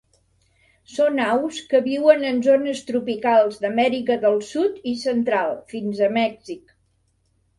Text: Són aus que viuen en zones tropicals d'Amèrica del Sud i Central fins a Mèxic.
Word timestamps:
Són 0.93 1.19
aus 1.25 1.57
que 1.73 1.81
viuen 1.87 2.23
en 2.29 2.39
zones 2.47 2.81
tropicals 2.87 3.61
d'Amèrica 3.65 4.17
del 4.25 4.41
Sud 4.47 4.79
i 4.93 4.93
Central 5.03 5.55
fins 5.75 6.01
a 6.07 6.09
Mèxic. 6.17 6.75